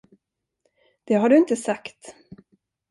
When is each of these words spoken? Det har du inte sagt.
Det 1.03 1.13
har 1.15 1.29
du 1.29 1.37
inte 1.37 1.55
sagt. 1.55 2.15